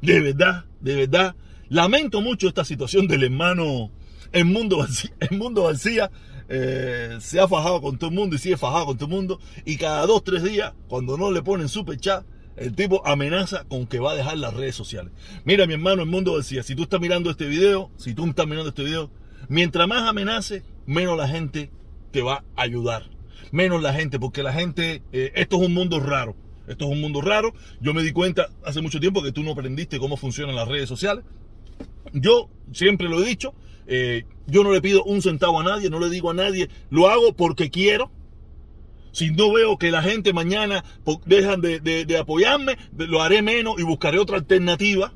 De 0.00 0.20
verdad, 0.20 0.64
de 0.80 0.96
verdad. 0.96 1.36
Lamento 1.68 2.20
mucho 2.20 2.48
esta 2.48 2.64
situación 2.64 3.06
del 3.06 3.24
hermano 3.24 3.90
en 4.32 4.52
Mundo 4.52 4.78
Vacía. 4.78 5.12
En 5.20 5.38
Mundo 5.38 5.64
Vacía 5.64 6.10
eh, 6.48 7.18
se 7.20 7.40
ha 7.40 7.48
fajado 7.48 7.80
con 7.80 7.96
todo 7.98 8.10
el 8.10 8.16
mundo 8.16 8.36
y 8.36 8.38
sigue 8.38 8.56
fajado 8.56 8.86
con 8.86 8.96
todo 8.96 9.08
el 9.08 9.14
mundo. 9.14 9.40
Y 9.64 9.76
cada 9.76 10.04
dos, 10.06 10.24
tres 10.24 10.42
días, 10.42 10.74
cuando 10.88 11.16
no 11.16 11.30
le 11.30 11.42
ponen 11.42 11.68
super 11.68 11.98
chat, 11.98 12.24
el 12.56 12.74
tipo 12.74 13.06
amenaza 13.06 13.64
con 13.64 13.86
que 13.86 13.98
va 13.98 14.12
a 14.12 14.14
dejar 14.14 14.38
las 14.38 14.54
redes 14.54 14.74
sociales. 14.74 15.12
Mira, 15.44 15.66
mi 15.66 15.74
hermano, 15.74 16.02
el 16.02 16.08
mundo 16.08 16.36
decía, 16.36 16.62
si 16.62 16.74
tú 16.74 16.82
estás 16.84 17.00
mirando 17.00 17.30
este 17.30 17.46
video, 17.46 17.90
si 17.96 18.14
tú 18.14 18.26
estás 18.26 18.46
mirando 18.46 18.68
este 18.68 18.84
video, 18.84 19.10
mientras 19.48 19.88
más 19.88 20.08
amenace, 20.08 20.62
menos 20.86 21.16
la 21.16 21.28
gente 21.28 21.70
te 22.10 22.22
va 22.22 22.44
a 22.56 22.62
ayudar. 22.62 23.10
Menos 23.50 23.82
la 23.82 23.92
gente, 23.92 24.18
porque 24.18 24.42
la 24.42 24.52
gente, 24.52 25.02
eh, 25.12 25.32
esto 25.34 25.56
es 25.56 25.66
un 25.66 25.74
mundo 25.74 26.00
raro. 26.00 26.36
Esto 26.66 26.86
es 26.86 26.92
un 26.92 27.00
mundo 27.00 27.20
raro. 27.20 27.52
Yo 27.80 27.92
me 27.92 28.02
di 28.02 28.12
cuenta 28.12 28.48
hace 28.64 28.80
mucho 28.80 29.00
tiempo 29.00 29.22
que 29.22 29.32
tú 29.32 29.42
no 29.42 29.52
aprendiste 29.52 29.98
cómo 29.98 30.16
funcionan 30.16 30.54
las 30.54 30.68
redes 30.68 30.88
sociales. 30.88 31.24
Yo 32.12 32.48
siempre 32.72 33.08
lo 33.08 33.22
he 33.22 33.26
dicho, 33.26 33.54
eh, 33.86 34.24
yo 34.46 34.62
no 34.62 34.72
le 34.72 34.80
pido 34.80 35.02
un 35.04 35.22
centavo 35.22 35.60
a 35.60 35.64
nadie, 35.64 35.90
no 35.90 35.98
le 35.98 36.10
digo 36.10 36.30
a 36.30 36.34
nadie, 36.34 36.68
lo 36.90 37.08
hago 37.08 37.34
porque 37.34 37.70
quiero, 37.70 38.10
si 39.12 39.30
no 39.30 39.52
veo 39.52 39.76
que 39.78 39.90
la 39.90 40.02
gente 40.02 40.32
mañana 40.32 40.84
dejan 41.26 41.60
de, 41.60 42.16
apoyarme, 42.18 42.76
lo 42.96 43.22
haré 43.22 43.42
menos 43.42 43.74
y 43.78 43.82
buscaré 43.82 44.18
otra 44.18 44.38
alternativa. 44.38 45.12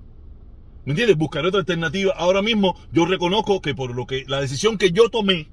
¿Me 0.84 0.92
entiendes? 0.92 1.16
Buscaré 1.16 1.48
otra 1.48 1.60
alternativa. 1.60 2.12
Ahora 2.16 2.42
mismo 2.42 2.76
yo 2.92 3.06
reconozco 3.06 3.60
que 3.60 3.74
por 3.74 3.94
lo 3.94 4.06
que 4.06 4.24
la 4.28 4.40
decisión 4.40 4.78
que 4.78 4.92
yo 4.92 5.08
tomé, 5.08 5.48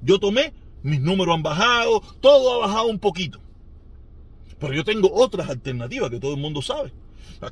yo 0.00 0.18
tomé, 0.18 0.52
mis 0.82 1.00
números 1.00 1.36
han 1.36 1.42
bajado, 1.42 2.02
todo 2.20 2.54
ha 2.54 2.66
bajado 2.66 2.86
un 2.86 2.98
poquito. 2.98 3.40
Pero 4.58 4.72
yo 4.72 4.82
tengo 4.82 5.12
otras 5.12 5.48
alternativas 5.50 6.10
que 6.10 6.18
todo 6.18 6.34
el 6.34 6.40
mundo 6.40 6.62
sabe. 6.62 6.92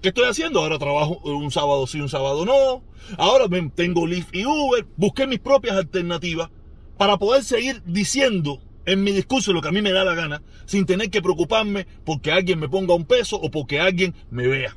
¿Qué 0.01 0.09
estoy 0.09 0.25
haciendo? 0.25 0.61
Ahora 0.61 0.79
trabajo 0.79 1.21
un 1.25 1.51
sábado 1.51 1.87
sí, 1.87 2.01
un 2.01 2.09
sábado 2.09 2.45
no. 2.45 2.83
Ahora 3.19 3.47
tengo 3.75 4.07
Lyft 4.07 4.35
y 4.35 4.47
Uber. 4.47 4.87
Busqué 4.97 5.27
mis 5.27 5.41
propias 5.41 5.77
alternativas 5.77 6.49
para 6.97 7.19
poder 7.19 7.43
seguir 7.45 7.83
diciendo 7.85 8.61
en 8.87 9.03
mi 9.03 9.13
discurso 9.13 9.53
lo 9.53 9.61
que 9.61 9.69
a 9.69 9.73
mí 9.73 9.83
me 9.83 9.93
da 9.93 10.05
la 10.05 10.15
gana, 10.15 10.43
sin 10.67 10.87
tener 10.87 11.11
que 11.11 11.23
preocuparme 11.23 11.87
porque 12.05 12.33
alguien 12.33 12.59
me 12.59 12.69
ponga 12.69 12.95
un 12.95 13.05
peso 13.05 13.37
o 13.37 13.51
porque 13.51 13.81
alguien 13.81 14.15
me 14.31 14.47
vea. 14.47 14.77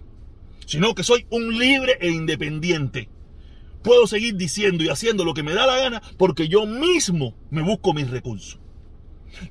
Sino 0.65 0.95
que 0.95 1.03
soy 1.03 1.25
un 1.29 1.57
libre 1.57 1.97
e 1.99 2.09
independiente. 2.09 3.09
Puedo 3.83 4.07
seguir 4.07 4.35
diciendo 4.35 4.83
y 4.83 4.89
haciendo 4.89 5.25
lo 5.25 5.33
que 5.33 5.43
me 5.43 5.53
da 5.53 5.67
la 5.67 5.77
gana 5.77 6.01
porque 6.17 6.47
yo 6.47 6.65
mismo 6.65 7.35
me 7.49 7.61
busco 7.61 7.93
mis 7.93 8.09
recursos. 8.09 8.59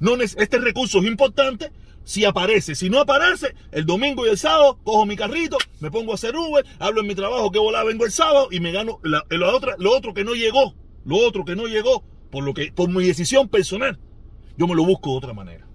No, 0.00 0.14
este 0.20 0.58
recurso 0.58 1.00
es 1.00 1.06
importante 1.06 1.70
si 2.04 2.24
aparece. 2.24 2.74
Si 2.74 2.88
no 2.88 3.00
aparece, 3.00 3.54
el 3.72 3.84
domingo 3.84 4.26
y 4.26 4.30
el 4.30 4.38
sábado 4.38 4.78
cojo 4.84 5.04
mi 5.06 5.16
carrito, 5.16 5.58
me 5.80 5.90
pongo 5.90 6.12
a 6.12 6.14
hacer 6.14 6.34
Uber, 6.36 6.64
hablo 6.78 7.00
en 7.00 7.08
mi 7.08 7.14
trabajo 7.14 7.50
que 7.50 7.58
volá 7.58 7.84
vengo 7.84 8.04
el 8.04 8.12
sábado 8.12 8.48
y 8.50 8.60
me 8.60 8.72
gano 8.72 9.00
la, 9.02 9.24
otra, 9.52 9.74
lo 9.78 9.94
otro 9.94 10.14
que 10.14 10.24
no 10.24 10.34
llegó. 10.34 10.74
Lo 11.04 11.16
otro 11.16 11.44
que 11.44 11.56
no 11.56 11.66
llegó 11.66 12.04
por, 12.30 12.44
lo 12.44 12.54
que, 12.54 12.72
por 12.72 12.88
mi 12.88 13.04
decisión 13.04 13.48
personal 13.48 13.98
yo 14.56 14.66
me 14.66 14.74
lo 14.74 14.84
busco 14.84 15.10
de 15.10 15.16
otra 15.16 15.32
manera. 15.32 15.66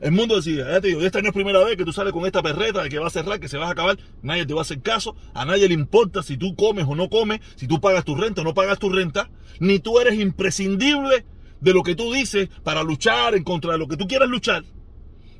El 0.00 0.12
mundo 0.12 0.36
decía, 0.36 0.64
ya 0.70 0.80
te 0.80 0.88
digo, 0.88 1.00
esta 1.00 1.20
no 1.20 1.28
es 1.28 1.34
primera 1.34 1.58
vez 1.64 1.76
que 1.76 1.84
tú 1.84 1.92
sales 1.92 2.12
con 2.12 2.24
esta 2.24 2.40
perreta 2.40 2.84
de 2.84 2.88
que 2.88 3.00
va 3.00 3.08
a 3.08 3.10
cerrar, 3.10 3.40
que 3.40 3.48
se 3.48 3.58
va 3.58 3.66
a 3.66 3.72
acabar, 3.72 3.98
nadie 4.22 4.46
te 4.46 4.54
va 4.54 4.60
a 4.60 4.62
hacer 4.62 4.80
caso, 4.80 5.16
a 5.34 5.44
nadie 5.44 5.66
le 5.66 5.74
importa 5.74 6.22
si 6.22 6.36
tú 6.36 6.54
comes 6.54 6.86
o 6.88 6.94
no 6.94 7.08
comes, 7.08 7.40
si 7.56 7.66
tú 7.66 7.80
pagas 7.80 8.04
tu 8.04 8.14
renta 8.14 8.42
o 8.42 8.44
no 8.44 8.54
pagas 8.54 8.78
tu 8.78 8.90
renta, 8.90 9.28
ni 9.58 9.80
tú 9.80 9.98
eres 9.98 10.18
imprescindible 10.18 11.24
de 11.60 11.74
lo 11.74 11.82
que 11.82 11.96
tú 11.96 12.12
dices 12.12 12.48
para 12.62 12.84
luchar 12.84 13.34
en 13.34 13.42
contra 13.42 13.72
de 13.72 13.78
lo 13.78 13.88
que 13.88 13.96
tú 13.96 14.06
quieras 14.06 14.28
luchar. 14.28 14.64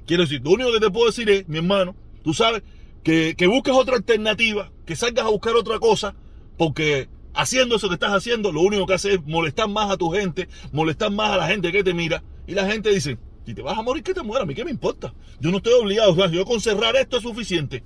Quiero 0.06 0.24
decir, 0.24 0.40
lo 0.42 0.50
único 0.50 0.72
que 0.72 0.80
te 0.80 0.90
puedo 0.90 1.06
decir 1.06 1.30
es, 1.30 1.48
mi 1.48 1.58
hermano, 1.58 1.94
tú 2.24 2.34
sabes, 2.34 2.64
que, 3.04 3.36
que 3.36 3.46
busques 3.46 3.74
otra 3.74 3.94
alternativa, 3.94 4.72
que 4.84 4.96
salgas 4.96 5.24
a 5.24 5.28
buscar 5.28 5.54
otra 5.54 5.78
cosa, 5.78 6.16
porque 6.56 7.08
haciendo 7.38 7.76
eso 7.76 7.88
que 7.88 7.94
estás 7.94 8.10
haciendo, 8.10 8.50
lo 8.50 8.62
único 8.62 8.84
que 8.84 8.94
hace 8.94 9.14
es 9.14 9.24
molestar 9.24 9.68
más 9.68 9.92
a 9.92 9.96
tu 9.96 10.10
gente, 10.10 10.48
molestar 10.72 11.12
más 11.12 11.30
a 11.30 11.36
la 11.36 11.46
gente 11.46 11.70
que 11.70 11.84
te 11.84 11.94
mira. 11.94 12.22
Y 12.48 12.54
la 12.54 12.66
gente 12.66 12.90
dice, 12.90 13.16
si 13.46 13.54
te 13.54 13.62
vas 13.62 13.78
a 13.78 13.82
morir, 13.82 14.02
que 14.02 14.12
te 14.12 14.22
muera, 14.22 14.42
a 14.42 14.46
mí 14.46 14.56
qué 14.56 14.64
me 14.64 14.72
importa. 14.72 15.14
Yo 15.40 15.52
no 15.52 15.58
estoy 15.58 15.74
obligado, 15.74 16.28
yo 16.30 16.44
con 16.44 16.60
cerrar 16.60 16.96
esto 16.96 17.18
es 17.18 17.22
suficiente. 17.22 17.84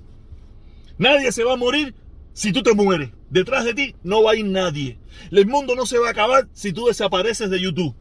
Nadie 0.97 1.31
se 1.31 1.43
va 1.43 1.53
a 1.53 1.57
morir 1.57 1.93
si 2.33 2.51
tú 2.51 2.63
te 2.63 2.73
mueres. 2.73 3.11
Detrás 3.29 3.63
de 3.63 3.75
ti 3.75 3.95
no 4.03 4.23
va 4.23 4.31
a 4.31 4.35
ir 4.35 4.45
nadie. 4.45 4.97
El 5.29 5.45
mundo 5.45 5.75
no 5.75 5.85
se 5.85 5.99
va 5.99 6.07
a 6.07 6.11
acabar 6.11 6.49
si 6.53 6.73
tú 6.73 6.87
desapareces 6.87 7.51
de 7.51 7.61
YouTube. 7.61 7.95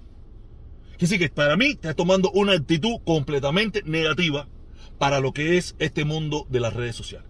Que 0.96 1.06
sí 1.06 1.18
que 1.18 1.28
para 1.28 1.56
mí 1.58 1.66
estás 1.66 1.96
tomando 1.96 2.30
una 2.30 2.52
actitud 2.52 2.96
completamente 3.04 3.82
negativa 3.84 4.48
para 4.98 5.20
lo 5.20 5.32
que 5.32 5.58
es 5.58 5.76
este 5.78 6.06
mundo 6.06 6.46
de 6.48 6.60
las 6.60 6.72
redes 6.72 6.96
sociales. 6.96 7.28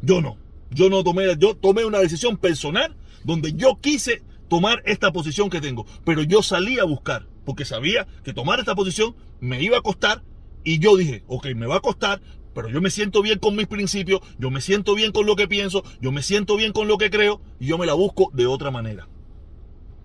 Yo 0.00 0.22
no. 0.22 0.38
Yo 0.70 0.88
no 0.88 1.04
tomé, 1.04 1.36
yo 1.36 1.54
tomé 1.54 1.84
una 1.84 1.98
decisión 1.98 2.38
personal 2.38 2.96
donde 3.24 3.52
yo 3.54 3.78
quise 3.80 4.22
tomar 4.48 4.82
esta 4.84 5.12
posición 5.12 5.50
que 5.50 5.60
tengo, 5.60 5.86
pero 6.04 6.22
yo 6.22 6.42
salí 6.42 6.78
a 6.78 6.84
buscar 6.84 7.26
porque 7.44 7.64
sabía 7.64 8.06
que 8.24 8.32
tomar 8.32 8.60
esta 8.60 8.74
posición 8.74 9.14
me 9.40 9.62
iba 9.62 9.78
a 9.78 9.82
costar 9.82 10.22
y 10.64 10.78
yo 10.78 10.96
dije, 10.96 11.24
ok, 11.26 11.46
me 11.56 11.66
va 11.66 11.76
a 11.76 11.80
costar, 11.80 12.20
pero 12.54 12.68
yo 12.68 12.80
me 12.80 12.90
siento 12.90 13.22
bien 13.22 13.38
con 13.38 13.56
mis 13.56 13.66
principios, 13.66 14.20
yo 14.38 14.50
me 14.50 14.60
siento 14.60 14.94
bien 14.94 15.12
con 15.12 15.26
lo 15.26 15.36
que 15.36 15.48
pienso, 15.48 15.82
yo 16.00 16.12
me 16.12 16.22
siento 16.22 16.56
bien 16.56 16.72
con 16.72 16.86
lo 16.86 16.98
que 16.98 17.10
creo 17.10 17.40
y 17.58 17.66
yo 17.66 17.78
me 17.78 17.86
la 17.86 17.94
busco 17.94 18.30
de 18.32 18.46
otra 18.46 18.70
manera. 18.70 19.08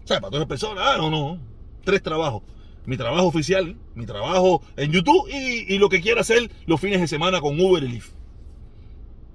O 0.03 0.07
sea, 0.07 0.21
para 0.21 0.29
todas 0.29 0.41
las 0.41 0.47
personas, 0.47 0.83
ah, 0.87 0.97
no, 0.97 1.09
no, 1.09 1.39
tres 1.83 2.01
trabajos. 2.01 2.43
Mi 2.85 2.95
trabajo 2.95 3.27
oficial, 3.27 3.75
mi 3.95 4.05
trabajo 4.05 4.63
en 4.77 4.93
YouTube 4.93 5.27
y, 5.29 5.77
lo 5.77 5.89
que 5.89 5.99
quiera 5.99 6.21
hacer 6.21 6.49
los 6.65 6.79
fines 6.79 7.01
de 7.01 7.07
semana 7.09 7.41
con 7.41 7.59
Uber 7.59 7.83
y 7.83 7.89
Lyft. 7.89 8.13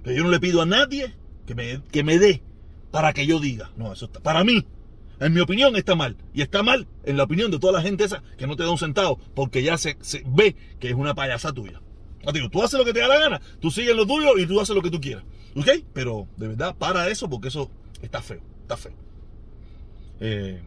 Que 0.05 0.17
yo 0.17 0.25
no 0.25 0.31
le 0.31 0.41
pido 0.41 0.63
a 0.63 0.67
nadie 0.67 1.15
que 1.47 1.55
me, 1.55 1.83
que 1.93 2.03
me 2.03 2.19
dé 2.19 2.43
para 2.93 3.13
que 3.13 3.27
yo 3.27 3.41
diga. 3.41 3.73
No, 3.77 3.93
eso 3.93 4.05
está, 4.05 4.21
para 4.21 4.45
mí, 4.45 4.65
en 5.19 5.33
mi 5.33 5.41
opinión 5.41 5.75
está 5.75 5.97
mal. 5.97 6.17
Y 6.33 6.43
está 6.43 6.63
mal 6.63 6.87
en 7.03 7.17
la 7.17 7.25
opinión 7.25 7.51
de 7.51 7.59
toda 7.59 7.73
la 7.73 7.83
gente 7.83 8.05
esa 8.05 8.23
que 8.39 8.47
no 8.47 8.55
te 8.55 8.63
da 8.63 8.71
un 8.71 8.79
centavo 8.79 9.19
porque 9.35 9.65
ya 9.65 9.77
se, 9.77 9.97
se 10.01 10.23
ve 10.27 10.55
que 10.79 10.91
es 10.91 10.95
una 10.95 11.15
payasa 11.15 11.53
tuya. 11.53 11.81
No, 12.25 12.33
tú 12.51 12.63
haces 12.63 12.79
lo 12.79 12.85
que 12.85 12.93
te 12.93 13.01
da 13.01 13.09
la 13.09 13.19
gana, 13.19 13.41
tú 13.59 13.73
sigues 13.73 13.97
lo 13.97 14.07
tuyo 14.07 14.39
y 14.39 14.47
tú 14.47 14.61
haces 14.61 14.77
lo 14.77 14.83
que 14.83 14.91
tú 14.91 15.01
quieras. 15.01 15.25
¿Ok? 15.57 15.69
Pero 15.93 16.29
de 16.37 16.49
verdad, 16.49 16.77
para 16.77 17.09
eso 17.09 17.29
porque 17.29 17.49
eso 17.49 17.69
está 18.01 18.23
feo, 18.23 18.43
está 18.61 18.77
feo. 18.77 18.95
Eh, 20.21 20.63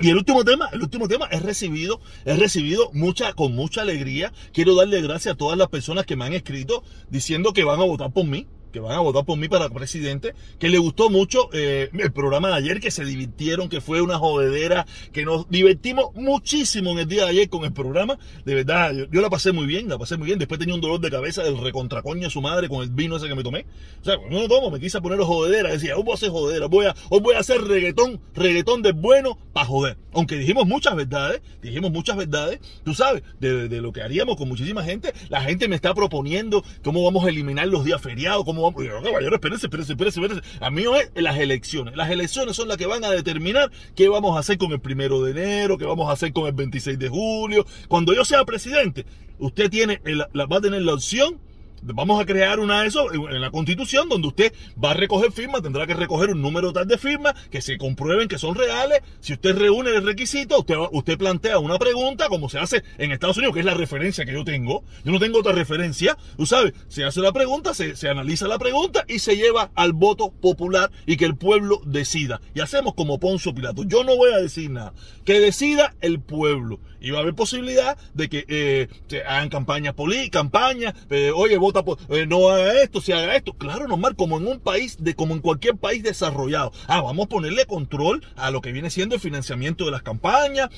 y 0.00 0.08
el 0.08 0.16
último 0.16 0.44
tema, 0.44 0.68
el 0.72 0.82
último 0.82 1.06
tema 1.06 1.26
es 1.26 1.42
recibido, 1.42 2.00
he 2.24 2.34
recibido 2.34 2.90
mucha, 2.94 3.34
con 3.34 3.54
mucha 3.54 3.82
alegría. 3.82 4.32
Quiero 4.52 4.74
darle 4.74 5.02
gracias 5.02 5.34
a 5.34 5.38
todas 5.38 5.58
las 5.58 5.68
personas 5.68 6.06
que 6.06 6.16
me 6.16 6.24
han 6.24 6.32
escrito 6.32 6.82
diciendo 7.10 7.52
que 7.52 7.62
van 7.62 7.78
a 7.78 7.84
votar 7.84 8.10
por 8.10 8.24
mí 8.24 8.48
que 8.72 8.80
van 8.80 8.92
a 8.92 9.00
votar 9.00 9.24
por 9.24 9.38
mí 9.38 9.48
para 9.48 9.68
presidente, 9.68 10.34
que 10.58 10.68
le 10.68 10.78
gustó 10.78 11.10
mucho 11.10 11.50
eh, 11.52 11.90
el 11.92 12.12
programa 12.12 12.48
de 12.48 12.54
ayer, 12.54 12.80
que 12.80 12.90
se 12.90 13.04
divirtieron, 13.04 13.68
que 13.68 13.80
fue 13.80 14.00
una 14.00 14.18
jodedera, 14.18 14.86
que 15.12 15.24
nos 15.24 15.48
divertimos 15.48 16.14
muchísimo 16.14 16.90
en 16.92 17.00
el 17.00 17.08
día 17.08 17.24
de 17.24 17.30
ayer 17.30 17.48
con 17.48 17.64
el 17.64 17.72
programa. 17.72 18.18
De 18.44 18.54
verdad, 18.54 18.92
yo, 19.10 19.20
la 19.20 19.30
pasé 19.30 19.52
muy 19.52 19.66
bien, 19.66 19.88
la 19.88 19.98
pasé 19.98 20.16
muy 20.16 20.26
bien. 20.26 20.38
Después 20.38 20.58
tenía 20.58 20.74
un 20.74 20.80
dolor 20.80 21.00
de 21.00 21.10
cabeza 21.10 21.42
del 21.42 21.58
recontracoño 21.58 22.22
de 22.22 22.30
su 22.30 22.40
madre 22.40 22.68
con 22.68 22.82
el 22.82 22.90
vino 22.90 23.16
ese 23.16 23.28
que 23.28 23.34
me 23.34 23.42
tomé. 23.42 23.66
O 24.00 24.04
sea, 24.04 24.16
no 24.30 24.48
tomo, 24.48 24.70
me 24.70 24.80
quise 24.80 25.00
poner 25.00 25.20
jodedera. 25.20 25.70
Decía, 25.70 25.96
hoy 25.96 26.02
voy 26.02 26.12
a 26.12 26.14
hacer 26.14 26.30
jodedera, 26.30 26.66
voy 26.66 26.86
a, 26.86 26.94
voy 27.10 27.34
a 27.34 27.40
hacer 27.40 27.60
reggaetón, 27.60 28.20
reggaetón 28.34 28.82
de 28.82 28.92
bueno 28.92 29.38
para 29.52 29.66
joder. 29.66 29.96
Aunque 30.12 30.36
dijimos 30.36 30.66
muchas 30.66 30.94
verdades, 30.96 31.42
dijimos 31.60 31.90
muchas 31.90 32.16
verdades, 32.16 32.60
tú 32.84 32.94
sabes, 32.94 33.22
de, 33.40 33.68
lo 33.80 33.92
que 33.92 34.02
haríamos 34.02 34.36
con 34.36 34.48
muchísima 34.48 34.82
gente. 34.82 35.12
La 35.28 35.42
gente 35.42 35.68
me 35.68 35.76
está 35.76 35.94
proponiendo 35.94 36.64
cómo 36.82 37.02
vamos 37.04 37.24
a 37.24 37.28
eliminar 37.28 37.68
los 37.68 37.84
días 37.84 38.00
feriados, 38.00 38.44
cómo 38.44 38.62
vamos, 38.62 38.82
caballero, 38.84 39.34
espérense, 39.34 39.66
espérense, 39.66 39.92
espérense, 39.92 40.20
espérense. 40.20 40.58
A 40.60 40.70
mí 40.70 40.82
no 40.84 40.96
es 40.96 41.10
las 41.14 41.38
elecciones. 41.38 41.96
Las 41.96 42.10
elecciones 42.10 42.56
son 42.56 42.68
las 42.68 42.76
que 42.76 42.86
van 42.86 43.04
a 43.04 43.10
determinar 43.10 43.70
qué 43.94 44.08
vamos 44.08 44.36
a 44.36 44.40
hacer 44.40 44.58
con 44.58 44.72
el 44.72 44.80
primero 44.80 45.22
de 45.22 45.32
enero, 45.32 45.78
qué 45.78 45.84
vamos 45.84 46.08
a 46.08 46.12
hacer 46.12 46.32
con 46.32 46.46
el 46.46 46.52
26 46.52 46.98
de 46.98 47.08
julio. 47.08 47.66
Cuando 47.88 48.14
yo 48.14 48.24
sea 48.24 48.44
presidente, 48.44 49.06
usted 49.38 49.70
tiene, 49.70 50.00
va 50.04 50.56
a 50.56 50.60
tener 50.60 50.82
la 50.82 50.94
opción 50.94 51.38
Vamos 51.82 52.20
a 52.20 52.24
crear 52.24 52.60
una 52.60 52.82
de 52.82 52.88
eso 52.88 53.12
en 53.12 53.40
la 53.40 53.50
constitución 53.50 54.08
donde 54.08 54.28
usted 54.28 54.52
va 54.82 54.92
a 54.92 54.94
recoger 54.94 55.32
firmas, 55.32 55.62
tendrá 55.62 55.84
que 55.84 55.94
recoger 55.94 56.30
un 56.30 56.40
número 56.40 56.72
tal 56.72 56.86
de 56.86 56.96
firmas 56.96 57.34
que 57.50 57.60
se 57.60 57.76
comprueben 57.76 58.28
que 58.28 58.38
son 58.38 58.54
reales. 58.54 59.00
Si 59.18 59.32
usted 59.32 59.56
reúne 59.56 59.90
el 59.90 60.04
requisito, 60.04 60.60
usted, 60.60 60.76
usted 60.92 61.18
plantea 61.18 61.58
una 61.58 61.78
pregunta 61.78 62.28
como 62.28 62.48
se 62.48 62.60
hace 62.60 62.84
en 62.98 63.10
Estados 63.10 63.36
Unidos, 63.38 63.54
que 63.54 63.60
es 63.60 63.66
la 63.66 63.74
referencia 63.74 64.24
que 64.24 64.32
yo 64.32 64.44
tengo. 64.44 64.84
Yo 65.04 65.10
no 65.10 65.18
tengo 65.18 65.40
otra 65.40 65.52
referencia. 65.52 66.16
Tú 66.36 66.46
sabes, 66.46 66.72
se 66.86 67.04
hace 67.04 67.20
la 67.20 67.32
pregunta, 67.32 67.74
se, 67.74 67.96
se 67.96 68.08
analiza 68.08 68.46
la 68.46 68.58
pregunta 68.58 69.04
y 69.08 69.18
se 69.18 69.36
lleva 69.36 69.70
al 69.74 69.92
voto 69.92 70.30
popular 70.30 70.92
y 71.04 71.16
que 71.16 71.24
el 71.24 71.36
pueblo 71.36 71.80
decida. 71.84 72.40
Y 72.54 72.60
hacemos 72.60 72.94
como 72.94 73.18
Poncio 73.18 73.54
Pilato. 73.54 73.82
Yo 73.82 74.04
no 74.04 74.16
voy 74.16 74.32
a 74.32 74.38
decir 74.38 74.70
nada. 74.70 74.92
Que 75.24 75.40
decida 75.40 75.94
el 76.00 76.20
pueblo. 76.20 76.78
Y 77.02 77.10
va 77.10 77.18
a 77.18 77.22
haber 77.22 77.34
posibilidad 77.34 77.98
de 78.14 78.28
que 78.28 78.44
eh, 78.48 78.88
se 79.08 79.22
hagan 79.22 79.48
campañas 79.48 79.94
políticas, 79.94 80.42
campañas, 80.42 80.94
eh, 81.10 81.32
oye, 81.34 81.58
vota 81.58 81.84
por, 81.84 81.98
eh, 82.08 82.26
no 82.26 82.48
haga 82.48 82.80
esto, 82.80 83.00
se 83.00 83.12
haga 83.12 83.36
esto. 83.36 83.54
Claro, 83.54 83.88
normal, 83.88 84.16
como 84.16 84.38
en 84.38 84.46
un 84.46 84.60
país, 84.60 84.96
de, 85.00 85.14
como 85.14 85.34
en 85.34 85.40
cualquier 85.40 85.76
país 85.76 86.02
desarrollado. 86.02 86.72
Ah, 86.86 87.02
vamos 87.02 87.26
a 87.26 87.28
ponerle 87.28 87.66
control 87.66 88.24
a 88.36 88.50
lo 88.50 88.60
que 88.60 88.72
viene 88.72 88.88
siendo 88.88 89.16
el 89.16 89.20
financiamiento 89.20 89.84
de 89.84 89.90
las 89.90 90.02
campañas, 90.02 90.70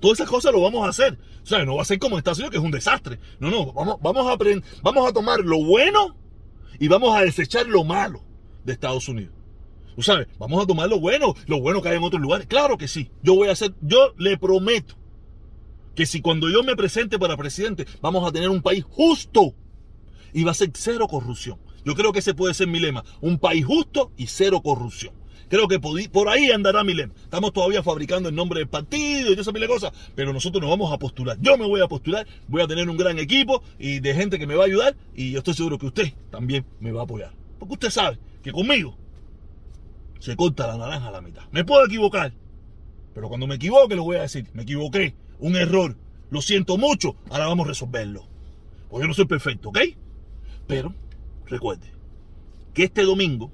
Todas 0.00 0.18
esas 0.18 0.30
cosas 0.30 0.52
lo 0.52 0.62
vamos 0.62 0.86
a 0.86 0.90
hacer. 0.90 1.18
O 1.42 1.46
sea, 1.46 1.64
no 1.64 1.76
va 1.76 1.82
a 1.82 1.84
ser 1.84 1.98
como 1.98 2.16
Estados 2.16 2.38
Unidos, 2.38 2.52
que 2.52 2.58
es 2.58 2.64
un 2.64 2.70
desastre. 2.70 3.18
No, 3.38 3.50
no, 3.50 3.72
vamos, 3.72 3.98
vamos, 4.00 4.26
a, 4.26 4.32
aprender, 4.32 4.64
vamos 4.82 5.08
a 5.08 5.12
tomar 5.12 5.40
lo 5.40 5.62
bueno 5.62 6.16
y 6.78 6.88
vamos 6.88 7.14
a 7.14 7.22
desechar 7.22 7.66
lo 7.66 7.84
malo 7.84 8.22
de 8.64 8.72
Estados 8.72 9.08
Unidos. 9.08 9.34
Tú 9.96 10.02
sabes, 10.02 10.28
vamos 10.38 10.62
a 10.62 10.66
tomar 10.66 10.88
lo 10.88 11.00
bueno, 11.00 11.34
lo 11.46 11.60
bueno 11.60 11.82
que 11.82 11.90
hay 11.90 11.96
en 11.96 12.02
otros 12.02 12.22
lugares. 12.22 12.46
Claro 12.46 12.78
que 12.78 12.88
sí. 12.88 13.10
Yo 13.22 13.34
voy 13.34 13.48
a 13.48 13.52
hacer, 13.52 13.74
yo 13.82 14.14
le 14.16 14.38
prometo 14.38 14.94
que 15.94 16.06
si 16.06 16.20
cuando 16.20 16.48
yo 16.48 16.62
me 16.62 16.76
presente 16.76 17.18
para 17.18 17.36
presidente 17.36 17.86
vamos 18.00 18.26
a 18.28 18.32
tener 18.32 18.48
un 18.48 18.62
país 18.62 18.84
justo 18.88 19.54
y 20.32 20.44
va 20.44 20.52
a 20.52 20.54
ser 20.54 20.70
cero 20.74 21.06
corrupción. 21.08 21.58
Yo 21.84 21.94
creo 21.94 22.12
que 22.12 22.18
ese 22.18 22.34
puede 22.34 22.54
ser 22.54 22.68
mi 22.68 22.78
lema, 22.78 23.04
un 23.20 23.38
país 23.38 23.64
justo 23.64 24.12
y 24.16 24.26
cero 24.26 24.60
corrupción. 24.62 25.14
Creo 25.48 25.66
que 25.66 25.80
por 25.80 26.28
ahí 26.28 26.52
andará 26.52 26.84
mi 26.84 26.94
lema. 26.94 27.12
Estamos 27.24 27.52
todavía 27.52 27.82
fabricando 27.82 28.28
el 28.28 28.36
nombre 28.36 28.60
del 28.60 28.68
partido 28.68 29.32
y 29.32 29.36
todas 29.36 29.48
esas 29.48 29.68
cosas, 29.68 29.92
pero 30.14 30.32
nosotros 30.32 30.60
nos 30.60 30.70
vamos 30.70 30.92
a 30.92 30.98
postular. 30.98 31.38
Yo 31.40 31.58
me 31.58 31.66
voy 31.66 31.80
a 31.80 31.88
postular, 31.88 32.24
voy 32.46 32.62
a 32.62 32.68
tener 32.68 32.88
un 32.88 32.96
gran 32.96 33.18
equipo 33.18 33.60
y 33.76 33.98
de 33.98 34.14
gente 34.14 34.38
que 34.38 34.46
me 34.46 34.54
va 34.54 34.62
a 34.62 34.66
ayudar 34.66 34.94
y 35.12 35.32
yo 35.32 35.38
estoy 35.38 35.54
seguro 35.54 35.76
que 35.76 35.86
usted 35.86 36.12
también 36.30 36.64
me 36.78 36.92
va 36.92 37.00
a 37.00 37.04
apoyar. 37.04 37.32
Porque 37.58 37.74
usted 37.74 37.90
sabe 37.90 38.18
que 38.44 38.52
conmigo 38.52 38.96
se 40.20 40.36
corta 40.36 40.68
la 40.68 40.76
naranja 40.76 41.08
a 41.08 41.10
la 41.10 41.20
mitad. 41.20 41.42
Me 41.50 41.64
puedo 41.64 41.84
equivocar, 41.84 42.32
pero 43.12 43.28
cuando 43.28 43.48
me 43.48 43.56
equivoque 43.56 43.96
lo 43.96 44.04
voy 44.04 44.18
a 44.18 44.22
decir, 44.22 44.46
me 44.52 44.62
equivoqué 44.62 45.16
un 45.40 45.56
error, 45.56 45.96
lo 46.30 46.40
siento 46.42 46.78
mucho, 46.78 47.16
ahora 47.30 47.46
vamos 47.46 47.66
a 47.66 47.70
resolverlo. 47.70 48.26
Porque 48.88 49.04
yo 49.04 49.08
no 49.08 49.14
soy 49.14 49.26
perfecto, 49.26 49.70
¿ok? 49.70 49.78
Pero 50.66 50.94
recuerde 51.46 51.92
que 52.74 52.84
este 52.84 53.02
domingo 53.02 53.50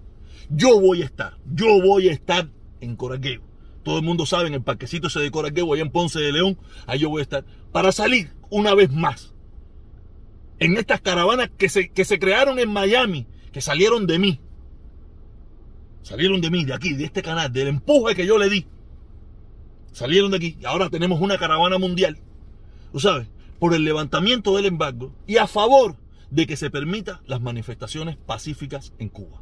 yo 0.51 0.81
voy 0.81 1.03
a 1.03 1.07
estar, 1.07 1.37
yo 1.53 1.81
voy 1.83 2.09
a 2.09 2.13
estar 2.13 2.49
en 2.81 2.97
Coraqueo. 2.97 3.43
Todo 3.83 3.99
el 3.99 4.05
mundo 4.05 4.27
sabe, 4.27 4.49
en 4.49 4.55
el 4.55 4.63
parquecito 4.63 5.07
ese 5.07 5.21
de 5.21 5.31
Coraqueo, 5.31 5.73
allá 5.73 5.83
en 5.83 5.91
Ponce 5.91 6.19
de 6.19 6.33
León, 6.33 6.59
ahí 6.87 6.99
yo 6.99 7.09
voy 7.09 7.21
a 7.21 7.23
estar, 7.23 7.45
para 7.73 7.93
salir 7.93 8.33
una 8.51 8.75
vez 8.75 8.91
más 8.93 9.33
en 10.59 10.77
estas 10.77 11.01
caravanas 11.01 11.51
que 11.57 11.69
se, 11.69 11.89
que 11.91 12.05
se 12.05 12.19
crearon 12.19 12.59
en 12.59 12.71
Miami, 12.71 13.27
que 13.53 13.61
salieron 13.61 14.07
de 14.07 14.19
mí. 14.19 14.41
Salieron 16.03 16.41
de 16.41 16.51
mí, 16.51 16.65
de 16.65 16.75
aquí, 16.75 16.95
de 16.95 17.05
este 17.05 17.23
canal, 17.23 17.53
del 17.53 17.69
empuje 17.69 18.15
que 18.15 18.27
yo 18.27 18.39
le 18.39 18.49
di 18.49 18.67
salieron 19.97 20.31
de 20.31 20.37
aquí 20.37 20.59
y 20.61 20.67
ahora 20.67 20.91
tenemos 20.91 21.23
una 21.23 21.39
caravana 21.39 21.79
mundial, 21.79 22.19
tú 22.93 23.01
sabes, 23.01 23.29
por 23.59 23.73
el 23.73 23.83
levantamiento 23.83 24.55
del 24.55 24.67
embargo 24.67 25.15
y 25.27 25.39
a 25.39 25.47
favor 25.47 25.97
de 26.31 26.47
que 26.47 26.59
se 26.59 26.69
permita 26.69 27.23
las 27.27 27.41
manifestaciones 27.41 28.19
pacíficas 28.19 28.93
en 28.99 29.09
Cuba. 29.09 29.41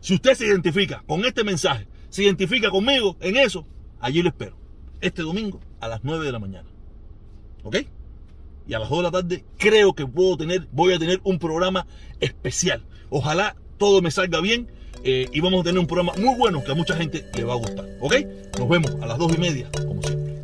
Si 0.00 0.14
usted 0.14 0.34
se 0.34 0.46
identifica 0.46 1.04
con 1.06 1.24
este 1.24 1.44
mensaje, 1.44 1.86
se 2.08 2.24
identifica 2.24 2.70
conmigo 2.70 3.16
en 3.20 3.36
eso, 3.36 3.64
allí 4.00 4.22
lo 4.22 4.30
espero. 4.30 4.56
Este 5.00 5.22
domingo 5.22 5.60
a 5.78 5.86
las 5.86 6.02
9 6.02 6.26
de 6.26 6.32
la 6.32 6.40
mañana. 6.40 6.68
¿Ok? 7.62 7.76
Y 8.66 8.74
a 8.74 8.80
las 8.80 8.90
2 8.90 8.98
de 8.98 9.02
la 9.04 9.10
tarde 9.12 9.44
creo 9.56 9.94
que 9.94 10.04
puedo 10.04 10.36
tener, 10.36 10.66
voy 10.72 10.94
a 10.94 10.98
tener 10.98 11.20
un 11.22 11.38
programa 11.38 11.86
especial. 12.18 12.84
Ojalá 13.08 13.54
todo 13.76 14.02
me 14.02 14.10
salga 14.10 14.40
bien 14.40 14.68
eh, 15.04 15.26
y 15.32 15.40
vamos 15.40 15.60
a 15.60 15.64
tener 15.64 15.78
un 15.78 15.86
programa 15.86 16.12
muy 16.18 16.34
bueno 16.36 16.62
que 16.62 16.72
a 16.72 16.74
mucha 16.74 16.96
gente 16.96 17.24
le 17.34 17.44
va 17.44 17.54
a 17.54 17.56
gustar. 17.56 17.86
¿Ok? 18.00 18.14
Nos 18.58 18.68
vemos 18.68 18.96
a 19.00 19.06
las 19.06 19.18
dos 19.18 19.32
y 19.34 19.38
media, 19.38 19.68
como 19.86 20.02
siempre. 20.02 20.37